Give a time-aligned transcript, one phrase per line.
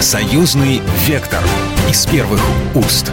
[0.00, 1.40] Союзный вектор
[1.90, 2.40] из первых
[2.76, 3.10] уст.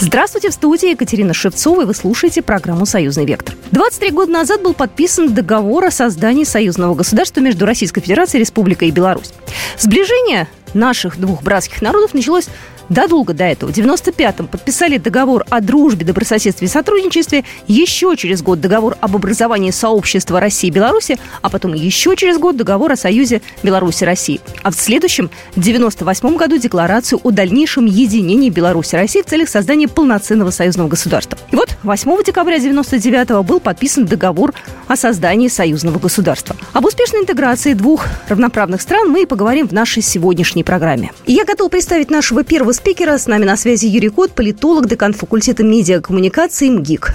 [0.00, 3.54] Здравствуйте, в студии Екатерина Шевцова, и вы слушаете программу «Союзный вектор».
[3.70, 8.90] 23 года назад был подписан договор о создании союзного государства между Российской Федерацией, Республикой и
[8.90, 9.32] Беларусь.
[9.78, 12.48] Сближение наших двух братских народов началось
[12.88, 18.60] Задолго до этого, в 95-м, подписали договор о дружбе, добрососедстве и сотрудничестве, еще через год
[18.60, 23.42] договор об образовании сообщества России и Беларуси, а потом еще через год договор о союзе
[23.62, 24.40] Беларуси и России.
[24.62, 29.48] А в следующем, в 98 году, декларацию о дальнейшем единении Беларуси и России в целях
[29.48, 31.38] создания полноценного союзного государства.
[31.50, 34.54] И вот 8 декабря 99 был подписан договор
[34.86, 36.56] о создании союзного государства.
[36.72, 41.12] Об успешной интеграции двух равноправных стран мы и поговорим в нашей сегодняшней программе.
[41.26, 43.18] И я готова представить нашего первого спикера.
[43.18, 47.14] С нами на связи Юрий Кот, политолог, декан факультета медиакоммуникации МГИК.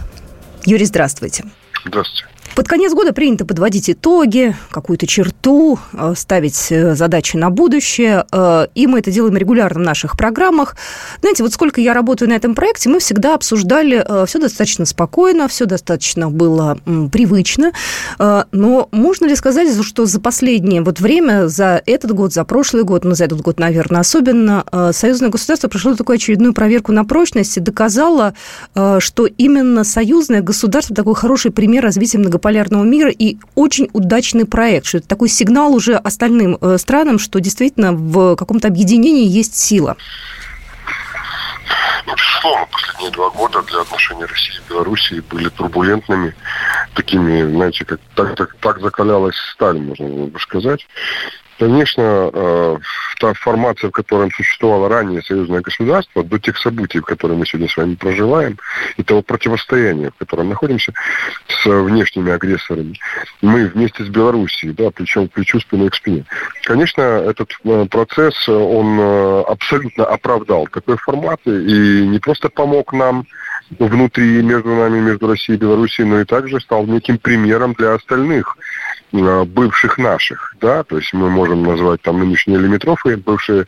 [0.65, 1.45] Юрий, здравствуйте.
[1.85, 2.32] Здравствуйте.
[2.55, 8.25] Под конец года принято подводить итоги, какую-то черту, э, ставить э, задачи на будущее.
[8.31, 10.75] Э, и мы это делаем регулярно в наших программах.
[11.21, 15.65] Знаете, вот сколько я работаю на этом проекте, мы всегда обсуждали все достаточно спокойно, все
[15.65, 16.77] достаточно было
[17.11, 17.71] привычно.
[18.19, 23.03] Но можно ли сказать, что за последнее вот время, за этот год, за прошлый год,
[23.03, 27.59] ну, за этот год, наверное, особенно, союзное государство прошло такую очередную проверку на прочность и
[27.59, 28.33] доказало,
[28.73, 34.85] что именно союзное государство такой хороший пример развития многополярного многополярного мира и очень удачный проект,
[34.85, 39.95] что это такой сигнал уже остальным э, странам, что действительно в каком-то объединении есть сила.
[42.05, 46.35] Ну, безусловно, последние два года для отношений России и Белоруссии были турбулентными,
[46.93, 50.85] такими, знаете, как так, так, так закалялась сталь, можно бы сказать.
[51.59, 52.77] Конечно, э,
[53.19, 57.69] та формация, в которой существовало ранее союзное государство, до тех событий, в которые мы сегодня
[57.69, 58.57] с вами проживаем,
[58.97, 60.93] и того противостояния, в котором находимся
[61.47, 62.99] с внешними агрессорами,
[63.41, 66.25] мы вместе с Белоруссией, да, причем плечу спиной к спине.
[66.63, 71.51] Конечно, этот э, процесс, он э, абсолютно оправдал такой формат и
[71.83, 73.25] не просто помог нам
[73.79, 78.57] внутри, между нами, между Россией и Белоруссией, но и также стал неким примером для остальных
[79.13, 83.65] бывших наших, да, то есть мы можем назвать там нынешние лимитрофы, бывшие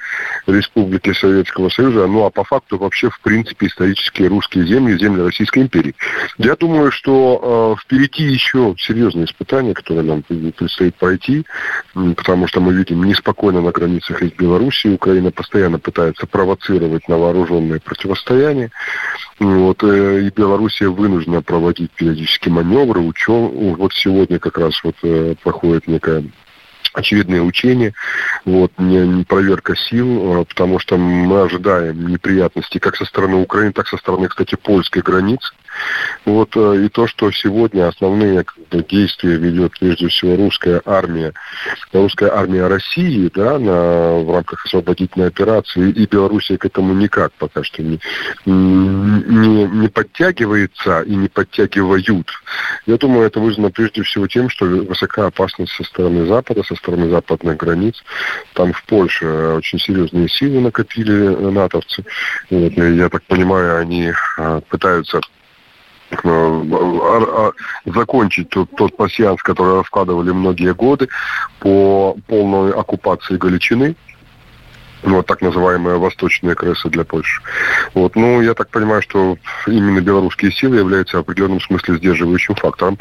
[0.47, 5.59] республики Советского Союза, ну а по факту вообще в принципе исторические русские земли, земли Российской
[5.59, 5.95] империи.
[6.39, 11.45] Я думаю, что э, впереди еще серьезные испытания, которые нам предстоит пройти,
[11.93, 17.79] потому что мы видим неспокойно на границах из Беларуси, Украина постоянно пытается провоцировать на вооруженные
[17.79, 18.71] противостояния,
[19.39, 25.34] вот, э, и Белоруссия вынуждена проводить периодически маневры, учет, вот сегодня как раз вот э,
[25.35, 26.23] проходит некая
[26.93, 27.93] очевидные учения,
[28.45, 33.73] вот, не, не проверка сил, а, потому что мы ожидаем неприятностей как со стороны Украины,
[33.73, 35.53] так со стороны, кстати, польской границы.
[36.25, 38.45] Вот, э, и то, что сегодня основные
[38.89, 41.33] действия ведет прежде всего русская армия,
[41.93, 47.63] русская армия России, да, на, в рамках освободительной операции, и Белоруссия к этому никак пока
[47.63, 47.99] что не,
[48.45, 52.31] не, не подтягивается и не подтягивают.
[52.85, 57.09] Я думаю, это вызвано прежде всего тем, что высока опасность со стороны Запада, со стороны
[57.09, 58.03] западных границ.
[58.53, 59.25] Там в Польше
[59.57, 62.03] очень серьезные силы накопили натовцы.
[62.49, 65.44] Вот, я так понимаю, они а, пытаются Э,
[67.85, 71.09] закончить тот, тот пассианс, который раскладывали многие годы
[71.59, 73.95] по полной оккупации Галичины
[75.05, 77.41] вот так называемые восточные крысы для Польши.
[77.93, 78.15] Вот.
[78.15, 79.37] Ну, я так понимаю, что
[79.67, 82.97] именно белорусские силы являются в определенном смысле сдерживающим фактором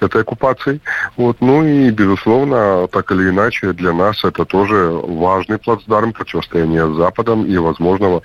[0.00, 0.80] этой оккупации.
[1.16, 1.36] Вот.
[1.40, 7.44] Ну и, безусловно, так или иначе, для нас это тоже важный плацдарм противостояния с Западом
[7.46, 8.22] и возможного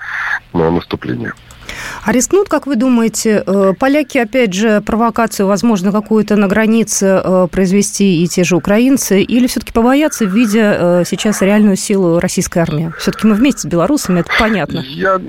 [0.53, 1.33] наступления.
[2.03, 7.47] А рискнут, как вы думаете, э, поляки, опять же, провокацию, возможно, какую-то на границе э,
[7.51, 12.91] произвести и те же украинцы, или все-таки побоятся, видя э, сейчас реальную силу российской армии?
[12.97, 14.79] Все-таки мы вместе с белорусами, это понятно.
[14.79, 15.19] Я,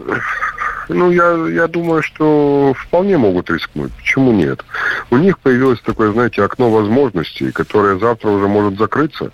[0.88, 3.92] ну, я, я думаю, что вполне могут рискнуть.
[3.92, 4.64] Почему нет?
[5.10, 9.32] У них появилось такое, знаете, окно возможностей, которое завтра уже может закрыться.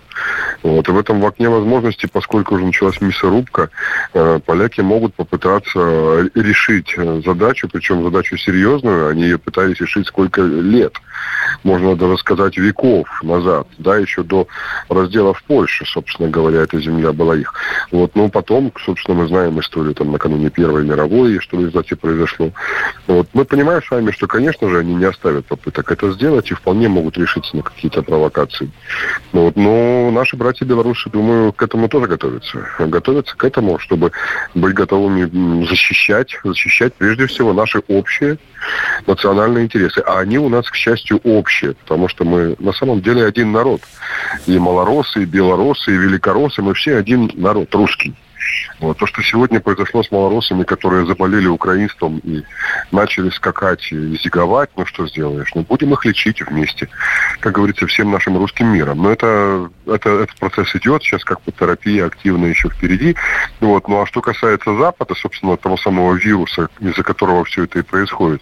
[0.63, 0.87] Вот.
[0.87, 3.69] И в этом в окне возможностей, поскольку уже началась мясорубка,
[4.13, 9.09] э, поляки могут попытаться решить э, задачу, причем задачу серьезную.
[9.09, 10.95] Они ее пытались решить сколько лет.
[11.63, 14.47] Можно даже сказать веков назад, да, еще до
[14.87, 17.53] раздела в Польше, собственно говоря, эта земля была их.
[17.91, 22.51] Вот, но потом, собственно, мы знаем историю там накануне Первой мировой, что в результате произошло.
[23.07, 23.27] Вот.
[23.33, 26.87] Мы понимаем с вами, что, конечно же, они не оставят попыток это сделать и вполне
[26.89, 28.71] могут решиться на какие-то провокации.
[29.31, 29.55] Вот.
[29.55, 32.67] Но наши братья белорусы, думаю, к этому тоже готовятся.
[32.79, 34.11] Готовятся к этому, чтобы
[34.55, 38.37] быть готовыми защищать, защищать прежде всего наши общие
[39.07, 39.99] национальные интересы.
[40.05, 43.81] А они у нас, к счастью, общие, потому что мы на самом деле один народ.
[44.47, 48.13] И малоросы, и белорусы, и великоросы, мы все один народ, русский.
[48.79, 48.97] Вот.
[48.97, 52.43] То, что сегодня произошло с малоросами, которые заболели украинством и
[52.91, 55.51] начали скакать и зиговать, ну что сделаешь?
[55.55, 56.89] Ну, будем их лечить вместе,
[57.39, 59.03] как говорится, всем нашим русским миром.
[59.03, 63.15] Но это, это, этот процесс идет, сейчас как бы терапия активно еще впереди.
[63.59, 63.87] Вот.
[63.87, 68.41] Ну, а что касается Запада, собственно, того самого вируса, из-за которого все это и происходит,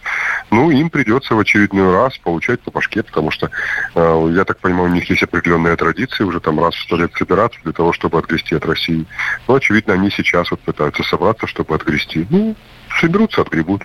[0.51, 3.50] ну, им придется в очередной раз получать по башке, потому что,
[3.95, 7.12] э, я так понимаю, у них есть определенные традиции уже там раз в сто лет
[7.15, 9.06] собираться для того, чтобы отгрести от России.
[9.48, 12.25] Но, очевидно, они сейчас вот пытаются собраться, чтобы отгрести.
[12.29, 12.55] Ну,
[12.99, 13.83] соберутся, отгребут.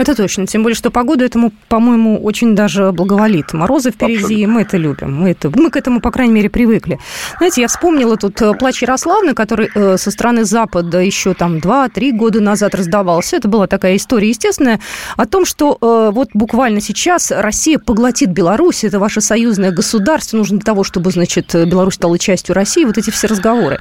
[0.00, 0.46] Это точно.
[0.46, 3.52] Тем более, что погода этому, по-моему, очень даже благоволит.
[3.52, 4.48] Морозы впереди, Абсолютно.
[4.48, 5.14] мы это любим.
[5.14, 6.98] Мы, это, мы к этому, по крайней мере, привыкли.
[7.36, 12.12] Знаете, я вспомнила тут э, плач Ярославны, который э, со стороны Запада еще там 2-3
[12.12, 13.36] года назад раздавался.
[13.36, 14.80] Это была такая история естественная
[15.18, 18.84] о том, что э, вот буквально сейчас Россия поглотит Беларусь.
[18.84, 20.38] Это ваше союзное государство.
[20.38, 22.86] Нужно для того, чтобы, значит, Беларусь стала частью России.
[22.86, 23.78] Вот эти все разговоры.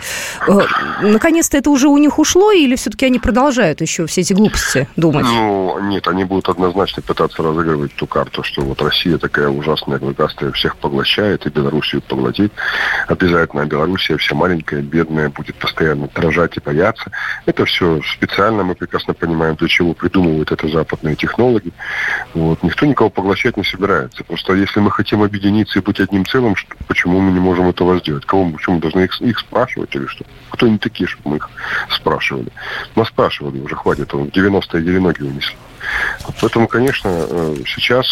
[0.50, 0.60] Э,
[1.02, 5.24] наконец-то это уже у них ушло или все-таки они продолжают еще все эти глупости думать?
[5.24, 10.52] Ну, нет, они будут однозначно пытаться разыгрывать ту карту, что вот Россия такая ужасная, клыкастая,
[10.52, 12.52] всех поглощает, и Белоруссию поглотит.
[13.08, 17.12] Обязательно Белоруссия вся маленькая, бедная, будет постоянно дрожать и бояться.
[17.46, 21.72] Это все специально, мы прекрасно понимаем, для чего придумывают это западные технологи.
[22.34, 22.62] Вот.
[22.64, 24.24] Никто никого поглощать не собирается.
[24.24, 28.00] Просто если мы хотим объединиться и быть одним целым, что, почему мы не можем этого
[28.00, 28.26] сделать?
[28.26, 30.26] Кого мы, почему мы должны их, их спрашивать или что?
[30.52, 31.50] Кто они такие, чтобы мы их
[31.90, 32.52] спрашивали?
[32.96, 35.56] Нас спрашивали уже, хватит, он 90-е ноги унесли.
[36.42, 38.08] Поэтому, конечно, э, сейчас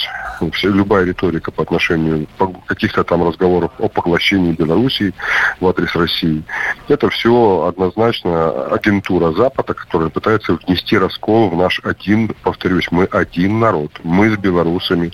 [0.53, 2.27] вся, любая риторика по отношению
[2.65, 5.13] каких-то там разговоров о поглощении Белоруссии
[5.59, 6.43] в адрес России,
[6.87, 13.59] это все однозначно агентура Запада, которая пытается внести раскол в наш один, повторюсь, мы один
[13.59, 13.91] народ.
[14.03, 15.11] Мы с белорусами,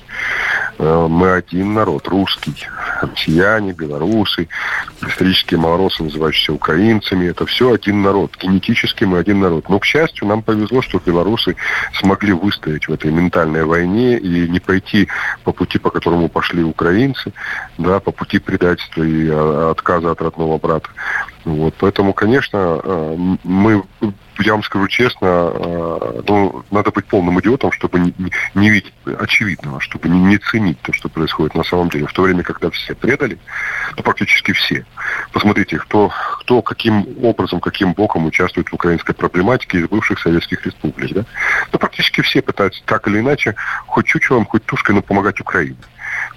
[0.79, 2.67] мы один народ, русский.
[3.01, 4.47] Россияне, белорусы,
[5.01, 8.37] исторические малоросы, называющиеся украинцами, это все один народ.
[8.41, 9.69] Генетически мы один народ.
[9.69, 11.55] Но, к счастью, нам повезло, что белорусы
[11.99, 15.07] смогли выстоять в этой ментальной войне и не пойти
[15.43, 17.33] по пути, по которому пошли украинцы,
[17.77, 20.89] да, по пути предательства и а, отказа от родного брата.
[21.45, 23.83] Вот, поэтому, конечно, э, мы,
[24.39, 28.13] я вам скажу честно, э, ну, надо быть полным идиотом, чтобы не,
[28.55, 32.07] не видеть очевидного, чтобы не, не ценить то, что происходит на самом деле.
[32.07, 33.37] В то время, когда все предали,
[33.97, 34.85] ну, практически все.
[35.33, 41.13] Посмотрите, кто, кто каким образом, каким боком участвует в украинской проблематике из бывших советских республик.
[41.13, 41.25] Да?
[41.73, 43.55] Ну, практически все пытаются так или иначе,
[43.85, 45.75] хоть чучелом, хоть тушкой, но помогать Украине.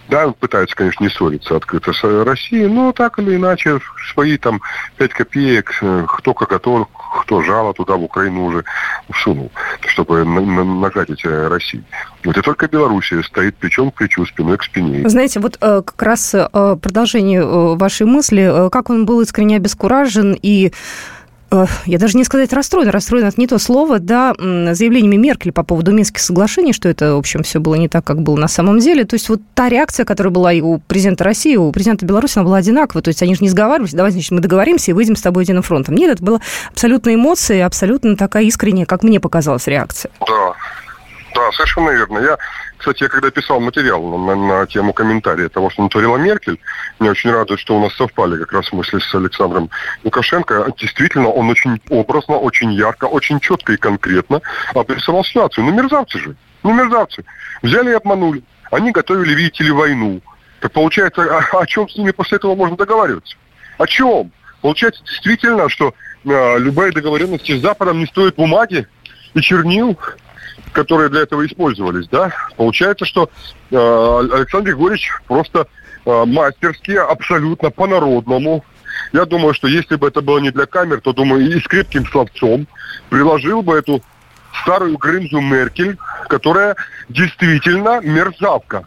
[0.08, 3.80] Да, пытаются, конечно, не ссориться открыто с Россией, но так или иначе
[4.12, 4.60] свои там
[4.98, 6.88] 5 копеек, э, кто как готов,
[7.22, 8.64] кто жало туда в Украину уже
[9.12, 9.50] всунул,
[9.88, 11.82] чтобы нагадить э, России.
[12.24, 15.08] Вот и только Белоруссия стоит плечом к плечу, спиной к спине.
[15.08, 17.44] Знаете, вот э, как раз продолжение
[17.76, 20.72] вашей мысли, как он был искренне обескуражен и
[21.50, 25.92] я даже не сказать расстроен, расстроен это не то слово, да, заявлениями Меркель по поводу
[25.92, 29.04] Минских соглашений, что это, в общем, все было не так, как было на самом деле.
[29.04, 32.38] То есть вот та реакция, которая была и у президента России, и у президента Беларуси,
[32.38, 33.02] она была одинаковая.
[33.02, 35.62] То есть они же не сговаривались, давай, значит, мы договоримся и выйдем с тобой единым
[35.62, 35.94] фронтом.
[35.94, 36.40] Нет, это была
[36.70, 40.10] абсолютно эмоция, абсолютно такая искренняя, как мне показалась, реакция.
[40.20, 40.54] Да,
[41.34, 42.18] да, совершенно верно.
[42.18, 42.38] Я
[42.78, 46.58] кстати, я когда писал материал на, на тему комментария того, что натворила Меркель,
[47.00, 49.70] меня очень радует, что у нас совпали как раз мысли с Александром
[50.04, 50.72] Лукашенко.
[50.78, 54.40] Действительно, он очень образно, очень ярко, очень четко и конкретно
[54.74, 55.64] обрисовал ситуацию.
[55.64, 56.36] Ну, мерзавцы же.
[56.62, 57.24] Ну, мерзавцы.
[57.62, 58.42] Взяли и обманули.
[58.70, 60.20] Они готовили, видите ли, войну.
[60.60, 63.36] Так получается, о, о чем с ними после этого можно договариваться?
[63.78, 64.32] О чем?
[64.60, 68.86] Получается действительно, что э, любые договоренности с Западом не стоят бумаги
[69.34, 69.96] и чернил,
[70.72, 73.30] которые для этого использовались, да, получается, что
[73.70, 75.66] э, Александр Григорьевич просто
[76.04, 78.64] э, мастерски, абсолютно по-народному,
[79.12, 82.06] я думаю, что если бы это было не для камер, то, думаю, и с крепким
[82.06, 82.66] словцом
[83.08, 84.02] приложил бы эту
[84.62, 85.96] старую Грымзу Меркель,
[86.28, 86.76] которая
[87.08, 88.84] действительно мерзавка.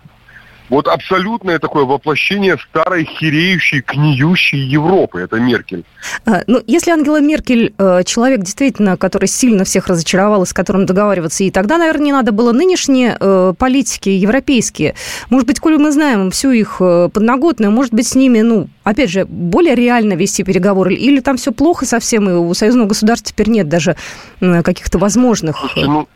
[0.70, 5.22] Вот абсолютное такое воплощение старой хереющей, гниющей Европы.
[5.22, 5.84] Это Меркель.
[6.26, 10.86] А, ну, если Ангела Меркель э, человек действительно, который сильно всех разочаровал и с которым
[10.86, 14.96] договариваться, и тогда, наверное, не надо было нынешние э, политики европейские.
[15.30, 19.10] Может быть, коли мы знаем всю их э, подноготную, может быть, с ними, ну, опять
[19.10, 20.94] же, более реально вести переговоры?
[20.94, 23.96] Или там все плохо совсем, и у союзного государства теперь нет даже
[24.40, 25.58] каких-то возможных...
[25.58, 26.08] Слушайте, ну,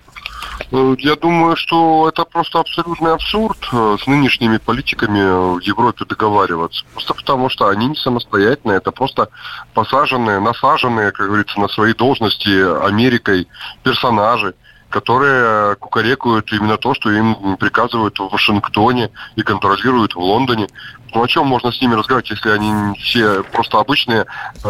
[1.00, 6.84] я думаю, что это просто абсолютный абсурд э, с нынешними политиками в Европе договариваться.
[6.94, 9.30] Просто потому что они не самостоятельные, это просто
[9.74, 13.48] посаженные, насаженные, как говорится, на свои должности Америкой
[13.84, 14.56] персонажи
[14.94, 20.68] которые кукарекают именно то, что им приказывают в Вашингтоне и контролируют в Лондоне.
[21.16, 24.26] Ну о чем можно с ними разговаривать, если они все просто обычные
[24.64, 24.68] э,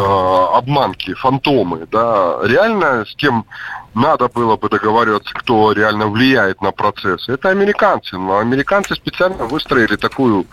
[0.54, 2.40] обманки, фантомы, да?
[2.44, 3.46] Реально с кем
[3.94, 7.30] надо было бы договариваться, кто реально влияет на процесс.
[7.30, 8.18] Это американцы.
[8.18, 10.46] Но американцы специально выстроили такую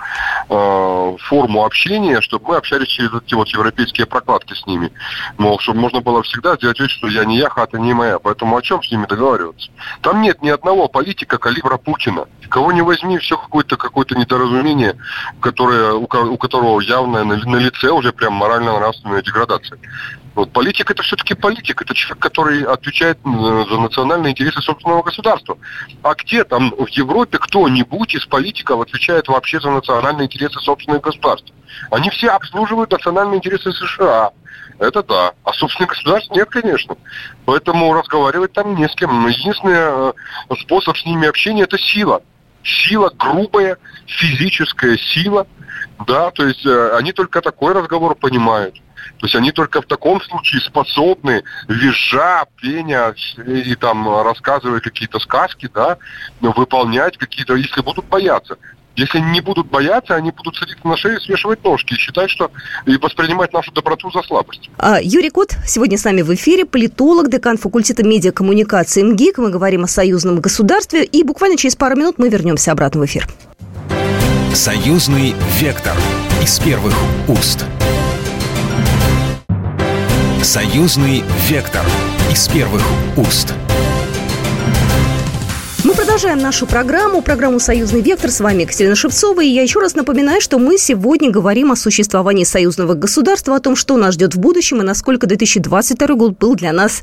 [0.49, 4.93] э, форму общения, чтобы мы общались через эти вот европейские прокладки с ними.
[5.39, 8.19] Мол, чтобы можно было всегда сделать вид, что я не я, хата не моя.
[8.19, 9.71] Поэтому о чем с ними договариваться?
[10.03, 12.27] Там нет ни одного политика калибра Путина.
[12.49, 14.97] Кого не возьми, все какое-то какое-то недоразумение,
[15.41, 19.79] которое, у, у которого явно на, на лице уже прям морально-нравственная деградация.
[20.41, 25.59] Вот политик это все-таки политик, это человек, который отвечает за национальные интересы собственного государства.
[26.03, 31.53] А где там в Европе кто-нибудь из политиков отвечает вообще за национальные интересы собственных государств?
[31.91, 34.31] Они все обслуживают национальные интересы США.
[34.79, 35.33] Это да.
[35.45, 36.97] А собственных государств нет, конечно.
[37.45, 39.29] Поэтому разговаривать там не с кем.
[39.29, 40.13] Единственный э,
[40.63, 42.23] способ с ними общения– это сила.
[42.65, 45.47] Сила грубая, физическая сила.
[46.07, 48.75] Да, то есть э, они только такой разговор понимают.
[49.19, 53.15] То есть они только в таком случае способны, визжа, пеня
[53.47, 55.99] и, и там рассказывая какие-то сказки, да,
[56.41, 58.57] выполнять какие-то, если будут бояться.
[58.97, 62.51] Если не будут бояться, они будут садиться на шею, свешивать ножки и считать, что
[62.87, 64.69] и воспринимать нашу доброту за слабость.
[64.79, 69.39] А, Юрий Кот сегодня с нами в эфире, политолог, декан факультета медиакоммуникации МГИК.
[69.39, 73.27] Мы говорим о союзном государстве, и буквально через пару минут мы вернемся обратно в эфир.
[74.53, 75.97] Союзный вектор
[76.43, 76.95] из первых
[77.29, 77.65] уст.
[80.43, 81.83] Союзный вектор
[82.33, 82.83] из первых
[83.19, 83.53] уст.
[85.85, 88.31] Мы продолжаем нашу программу, программу «Союзный вектор».
[88.31, 89.43] С вами Екатерина Шевцова.
[89.43, 93.77] И я еще раз напоминаю, что мы сегодня говорим о существовании союзного государства, о том,
[93.77, 97.03] что нас ждет в будущем и насколько 2022 год был для нас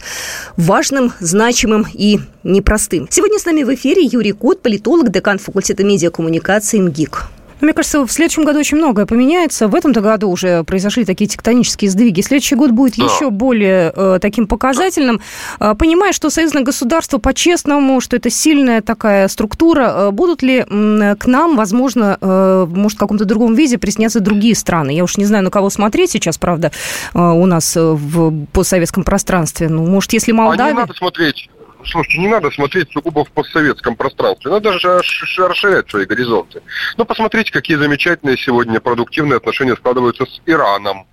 [0.56, 3.08] важным, значимым и непростым.
[3.12, 7.37] Сегодня с нами в эфире Юрий Кот, политолог, декан факультета медиакоммуникации МГИК.
[7.60, 9.68] Ну, мне кажется, в следующем году очень многое поменяется.
[9.68, 12.22] В этом-то году уже произошли такие тектонические сдвиги.
[12.22, 13.06] Следующий год будет да.
[13.06, 15.22] еще более э, таким показательным.
[15.60, 21.16] Э, понимая, что союзное государство по-честному, что это сильная такая структура, э, будут ли э,
[21.16, 24.92] к нам, возможно, э, может, в каком-то другом виде присняться другие страны?
[24.92, 26.72] Я уж не знаю, на кого смотреть сейчас, правда,
[27.16, 29.68] э, у нас в постсоветском пространстве.
[29.68, 30.66] Ну, может, если Молдавия...
[30.66, 31.50] А не надо смотреть
[31.88, 34.52] слушайте, не надо смотреть сугубо в постсоветском пространстве.
[34.52, 36.62] Надо же расширять свои горизонты.
[36.98, 41.06] Ну, посмотрите, какие замечательные сегодня продуктивные отношения складываются с Ираном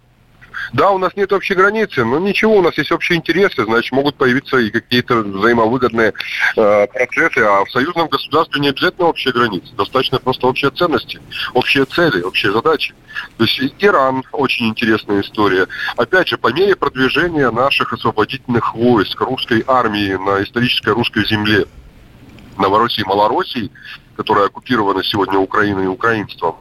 [0.73, 4.17] да, у нас нет общей границы, но ничего, у нас есть общие интересы, значит, могут
[4.17, 6.13] появиться и какие-то взаимовыгодные
[6.57, 11.21] э, процессы, а в союзном государстве не обязательно общие границы, достаточно просто общие ценности,
[11.53, 12.95] общие цели, общие задачи.
[13.37, 15.67] То есть Иран очень интересная история.
[15.97, 21.67] Опять же, по мере продвижения наших освободительных войск русской армии на исторической русской земле,
[22.59, 23.71] Новороссии и Малороссии,
[24.17, 26.57] которая оккупирована сегодня Украиной и украинством,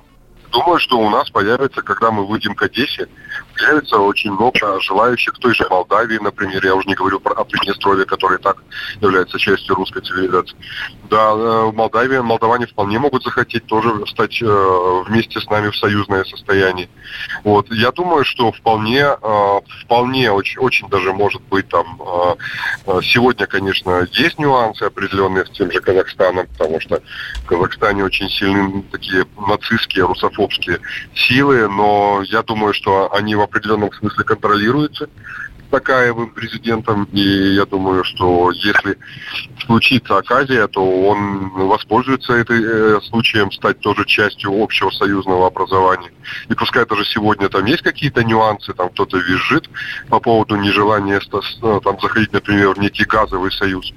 [0.52, 3.08] думаю, что у нас появится, когда мы выйдем к Одессе,
[3.64, 8.38] появится очень много желающих той же Молдавии, например, я уже не говорю про Приднестровье, которое
[8.38, 8.58] так
[9.02, 10.56] является частью русской цивилизации.
[11.10, 15.78] Да, э, в Молдавии молдаване вполне могут захотеть тоже стать э, вместе с нами в
[15.78, 16.90] союзное состояние.
[17.44, 17.72] Вот.
[17.72, 22.00] Я думаю, что вполне, э, вполне очень, очень даже может быть там
[23.04, 27.02] сегодня, конечно, есть нюансы определенные с тем же Казахстаном, потому что
[27.44, 30.80] в Казахстане очень сильные такие нацистские, русофобские
[31.16, 35.08] силы, но я думаю, что они определенном смысле контролируется
[35.74, 38.96] Такаевым президентом, и я думаю, что если
[39.66, 46.12] случится оказия, то он воспользуется этим э, случаем стать тоже частью общего союзного образования.
[46.48, 49.68] И пускай даже сегодня там есть какие-то нюансы, там кто-то визжит
[50.10, 51.20] по поводу нежелания
[51.82, 53.94] там заходить, например, в некий газовый союз,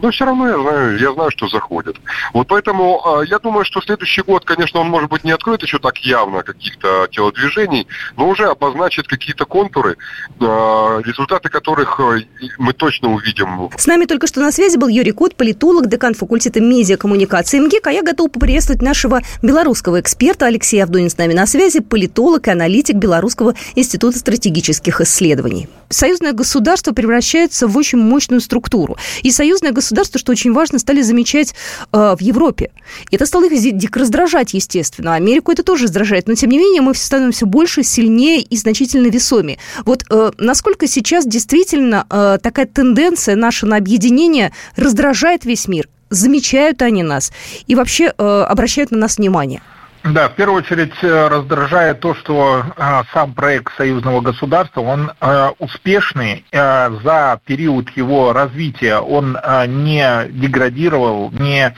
[0.00, 1.96] но все равно я знаю, я знаю, что заходят.
[2.32, 5.78] Вот поэтому э, я думаю, что следующий год, конечно, он, может быть, не откроет еще
[5.78, 9.96] так явно каких-то телодвижений, но уже обозначит какие-то контуры,
[10.40, 12.20] э, результаты которых э,
[12.58, 13.70] мы точно увидим.
[13.76, 17.92] С нами только что на связи был Юрий Кот, политолог, декан факультета медиакоммуникации МГИК, а
[17.92, 22.96] я готова поприветствовать нашего белорусского эксперта Алексея Авдонин с нами на связи, политолог и аналитик
[22.96, 25.68] Белорусского института стратегических исследований.
[25.88, 28.96] союзное государство превращается в очень мощную структуру.
[29.22, 31.54] И союзное государство, что очень важно, стали замечать
[31.92, 32.70] э, в Европе.
[33.10, 35.14] И это стало их дико раздражать, естественно.
[35.14, 36.28] Америку это тоже раздражает.
[36.28, 39.58] Но, тем не менее, мы становимся больше, сильнее и значительно весомее.
[39.84, 45.88] Вот э, насколько сейчас действительно э, такая тенденция наша на объединение раздражает весь мир?
[46.10, 47.32] Замечают они нас
[47.66, 49.62] и вообще э, обращают на нас внимание?
[50.04, 55.50] Да, в первую очередь э, раздражает то, что э, сам проект союзного государства, он э,
[55.58, 61.74] успешный за период его развития, он не деградировал, не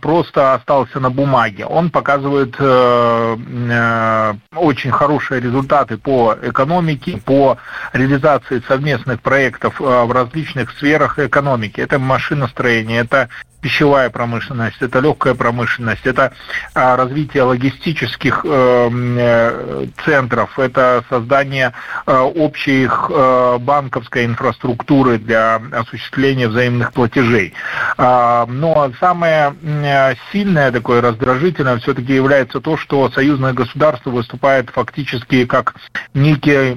[0.00, 1.64] просто остался на бумаге.
[1.66, 2.54] Он показывает
[4.54, 7.58] очень хорошие результаты по экономике, по
[7.92, 11.80] реализации совместных проектов в различных сферах экономики.
[11.80, 13.28] Это машиностроение, это
[13.60, 16.32] пищевая промышленность, это легкая промышленность, это
[16.74, 21.72] а, развитие логистических э, э, центров, это создание
[22.06, 23.10] э, общих
[23.60, 27.54] банковской инфраструктуры для осуществления взаимных платежей.
[27.96, 29.54] А, но самое
[30.32, 35.74] сильное такое раздражительное все-таки является то, что союзное государство выступает фактически как
[36.14, 36.76] некий Э,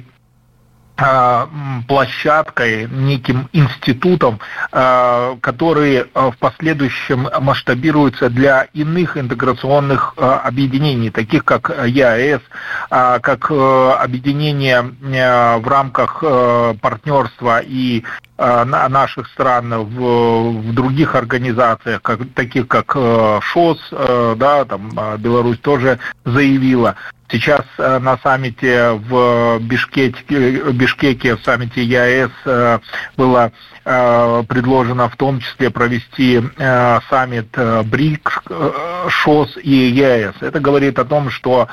[1.87, 4.39] площадкой, неким институтом,
[4.71, 12.41] э, который э, в последующем масштабируется для иных интеграционных объединений, таких как ЕАЭС,
[12.89, 16.23] как объединение в рамках
[16.81, 18.03] партнерства и
[18.37, 22.95] наших стран в, в других организациях, как, таких как
[23.43, 23.89] ШОС,
[24.35, 26.95] да, там Беларусь тоже заявила.
[27.31, 32.79] Сейчас э, на саммите в Бишкеке, Бишкеке, в саммите ЕАЭС э,
[33.15, 33.53] было
[33.85, 36.41] э, предложено в том числе провести
[37.09, 38.33] саммит БРИКС,
[39.07, 40.35] ШОС и ЕАЭС.
[40.41, 41.69] Это говорит о том, что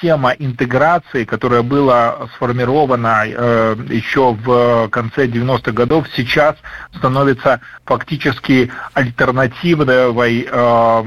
[0.00, 6.56] тема интеграции, которая была сформирована э, еще в конце 90-х годов, сейчас
[6.96, 11.02] становится фактически альтернативой э,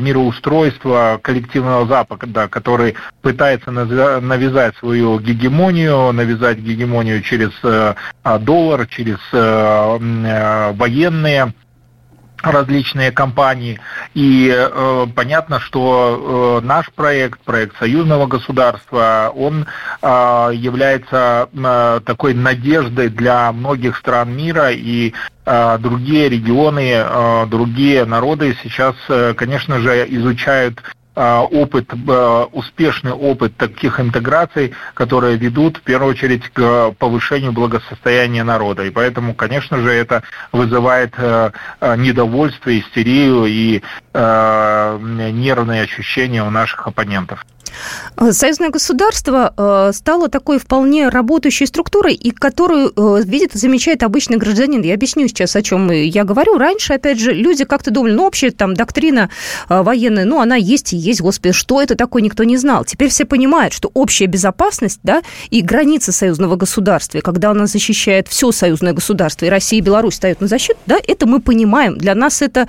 [0.00, 7.94] мироустройства коллективного Запада, который пытается навязать свою гегемонию, навязать гегемонию через э,
[8.40, 11.52] доллар, через военные
[12.42, 13.80] различные компании.
[14.14, 19.66] И э, понятно, что э, наш проект, проект союзного государства, он
[20.02, 20.06] э,
[20.54, 25.12] является э, такой надеждой для многих стран мира и
[25.44, 30.82] э, другие регионы, э, другие народы сейчас, э, конечно же, изучают
[31.20, 38.84] опыт, а, успешный опыт таких интеграций, которые ведут в первую очередь к повышению благосостояния народа.
[38.84, 41.52] И поэтому, конечно же, это вызывает а,
[41.96, 47.44] недовольство, истерию и нервные ощущения у наших оппонентов.
[48.16, 54.36] Э, союзное государство э, стало такой вполне работающей структурой, и которую э, видит замечает обычный
[54.36, 54.82] гражданин.
[54.82, 56.58] Я объясню сейчас, о чем я говорю.
[56.58, 59.30] Раньше, опять же, люди как-то думали, ну, общая там доктрина
[59.68, 62.84] военная, ну, она есть и есть, господи, что это такое, никто не знал.
[62.84, 68.52] Теперь все понимают, что общая безопасность, да, и границы союзного государства, когда она защищает все
[68.52, 71.98] союзное государство, и Россия и Беларусь стоят на защиту, да, это мы понимаем.
[71.98, 72.68] Для нас это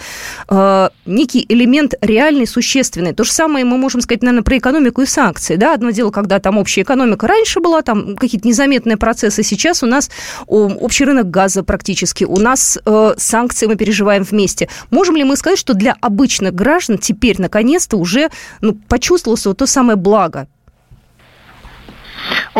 [0.50, 3.14] э, некий элемент реальный, существенный.
[3.14, 5.56] То же самое мы можем сказать, наверное, про экономику экономику и санкции.
[5.56, 5.74] Да?
[5.74, 9.44] Одно дело, когда там общая экономика раньше была, там какие-то незаметные процессы.
[9.44, 10.10] Сейчас у нас
[10.48, 12.26] общий рынок газа практически.
[12.26, 14.68] У нас э, санкции мы переживаем вместе.
[14.92, 18.30] Можем ли мы сказать, что для обычных граждан теперь наконец-то уже
[18.62, 20.48] ну, почувствовалось вот то самое благо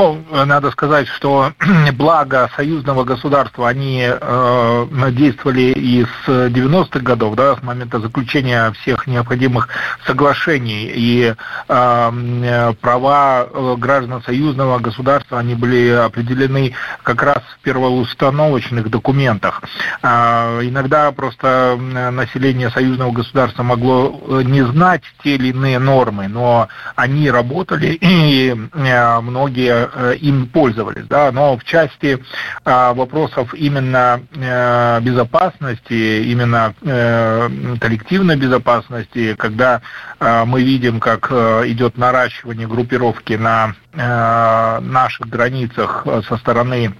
[0.02, 1.54] ну, надо сказать, что
[1.94, 9.06] благо союзного государства, они э, действовали и с 90-х годов, да, с момента заключения всех
[9.06, 9.70] необходимых
[10.08, 10.92] соглашений.
[10.94, 11.36] И
[11.68, 19.62] э, права э, граждан союзного государства, они были определены как раз в первоустановочных документах.
[20.02, 21.78] Э, иногда просто
[22.12, 28.50] население союзного государства могло э, не знать те или иные нормы, но они работали, и
[28.50, 32.24] э, многие Э, им пользовались, да, но в части
[32.64, 37.50] а, вопросов именно э, безопасности, именно э,
[37.80, 39.82] коллективной безопасности, когда
[40.20, 46.94] мы видим, как идет наращивание группировки на наших границах со стороны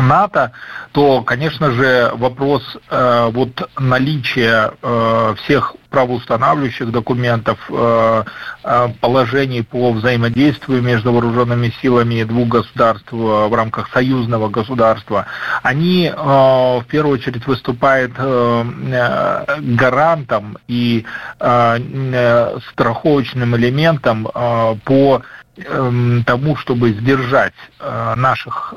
[0.00, 0.52] НАТО,
[0.92, 7.56] то, конечно же, вопрос э, вот наличия э, всех правоустанавливающих документов,
[9.00, 15.26] положений по взаимодействию между вооруженными силами двух государств в рамках союзного государства,
[15.62, 18.12] они в первую очередь выступают
[19.60, 21.04] гарантом и
[21.38, 24.26] страховочным элементом
[24.84, 25.22] по
[26.26, 28.74] тому, чтобы сдержать наших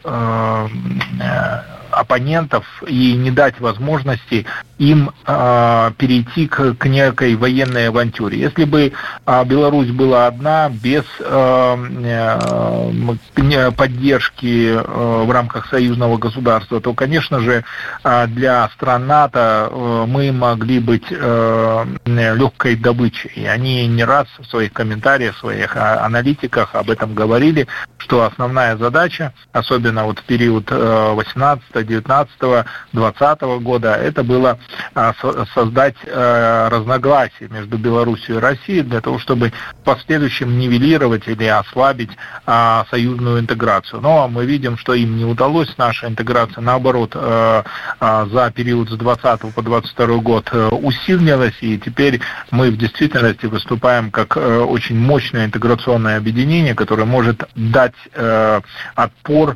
[2.00, 4.46] оппонентов и не дать возможности
[4.78, 8.40] им э, перейти к, к некой военной авантюре.
[8.40, 8.94] Если бы
[9.26, 17.40] э, Беларусь была одна, без э, э, поддержки э, в рамках союзного государства, то, конечно
[17.40, 17.64] же,
[18.04, 23.32] э, для стран НАТО э, мы могли быть э, легкой добычей.
[23.36, 28.78] И они не раз в своих комментариях, в своих аналитиках об этом говорили, что основная
[28.78, 34.60] задача, особенно вот в период 18 19 20 года, это было
[34.93, 35.13] а,
[35.54, 42.12] создать э, разногласия между Беларусью и Россией для того, чтобы в последующем нивелировать или ослабить
[42.45, 44.02] а, союзную интеграцию.
[44.02, 45.73] Но мы видим, что им не удалось.
[45.78, 47.63] Наша интеграция, наоборот, э,
[48.00, 52.21] а, за период с 20 по 22 год э, усилилась, и теперь
[52.52, 57.93] мы в действительности выступаем как очень мощное интеграционное объединение, которое может дать
[58.95, 59.56] отпор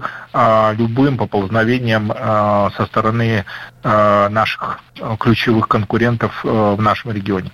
[0.77, 3.45] любым поползновениям со стороны
[3.83, 4.79] э, наших
[5.19, 7.51] ключевых конкурентов э, в нашем регионе.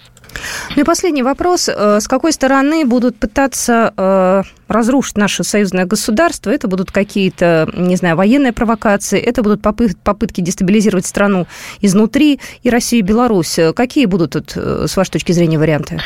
[0.76, 1.70] Ну и последний вопрос.
[1.70, 6.52] С какой стороны будут пытаться разрушить наше союзное государство?
[6.52, 11.48] Это будут какие-то, не знаю, военные провокации, это будут попытки дестабилизировать страну
[11.82, 13.58] изнутри и Россию и Беларусь.
[13.76, 16.00] Какие будут, с вашей точки зрения, варианты?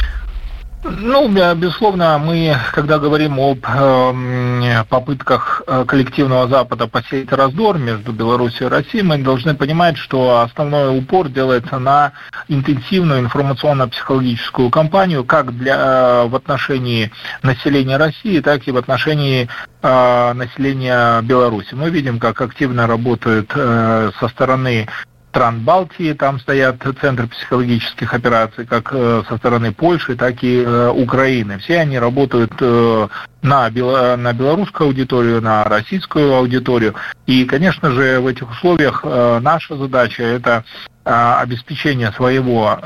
[0.84, 8.70] Ну, безусловно, мы, когда говорим об э, попытках коллективного Запада посеять раздор между Беларусью и
[8.70, 12.14] Россией, мы должны понимать, что основной упор делается на
[12.48, 17.12] интенсивную информационно-психологическую кампанию как для, э, в отношении
[17.44, 19.48] населения России, так и в отношении
[19.82, 21.74] э, населения Беларуси.
[21.74, 24.88] Мы видим, как активно работают э, со стороны
[25.32, 30.90] стран Балтии, там стоят центры психологических операций, как э, со стороны Польши, так и э,
[30.90, 31.58] Украины.
[31.60, 33.08] Все они работают э,
[33.42, 36.96] на, бело, на белорусскую аудиторию, на российскую аудиторию.
[37.28, 40.66] И, конечно же, в этих условиях наша задача– это
[41.04, 42.78] обеспечение своего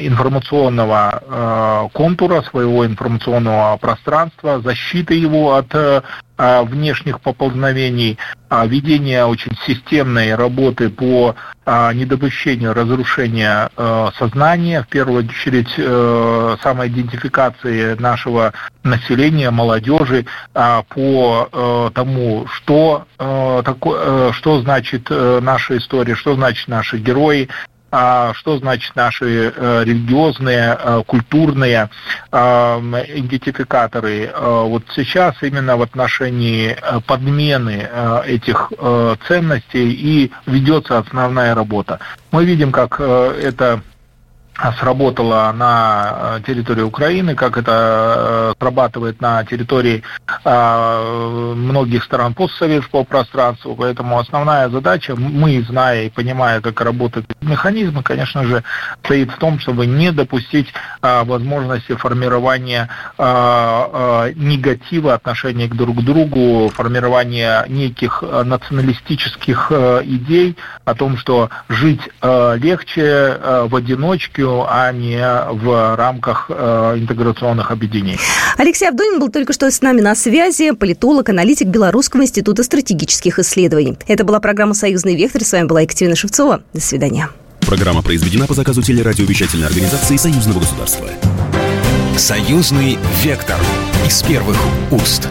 [0.00, 6.04] информационного контура, своего информационного пространства, защиты его от
[6.38, 8.18] внешних поползновений,
[8.50, 11.34] ведение очень системной работы по
[11.66, 13.70] недопущению разрушения
[14.18, 15.70] сознания, в первую очередь
[16.62, 27.48] самоидентификации нашего населения, молодежи по тому, что, что значит наша история, что значит наши герои,
[27.92, 31.88] а что значит наши э, религиозные, э, культурные
[32.32, 34.24] идентификаторы.
[34.24, 37.88] Э, вот сейчас именно в отношении подмены
[38.26, 38.72] этих
[39.28, 42.00] ценностей и ведется основная работа.
[42.32, 43.80] Мы видим, как это
[44.78, 50.02] сработало на э, территории Украины, как это э, срабатывает на территории
[50.44, 53.74] э, многих стран постсоветского пространства.
[53.74, 58.64] Поэтому основная задача, мы, зная и понимая, как работают механизмы, конечно же,
[59.04, 62.88] стоит в том, чтобы не допустить возможности формирования
[63.18, 69.70] негатива отношения друг к другу, формирования неких националистических
[70.04, 77.70] идей о том, что жить легче в одиночке, целью, а не в рамках э, интеграционных
[77.70, 78.18] объединений.
[78.56, 83.96] Алексей Авдонин был только что с нами на связи, политолог, аналитик Белорусского института стратегических исследований.
[84.06, 85.42] Это была программа «Союзный вектор».
[85.42, 86.62] С вами была Екатерина Шевцова.
[86.72, 87.28] До свидания.
[87.60, 91.06] Программа произведена по заказу телерадиовещательной организации Союзного государства.
[92.16, 93.58] «Союзный вектор»
[94.06, 94.56] из первых
[94.90, 95.28] уст.